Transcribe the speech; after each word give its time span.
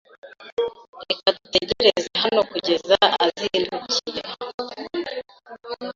Reka 1.09 1.27
dutegereze 1.35 2.09
hano 2.23 2.41
kugeza 2.51 2.95
azindukiye. 3.25 4.21